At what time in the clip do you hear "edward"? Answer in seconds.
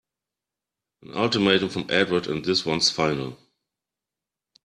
1.91-2.25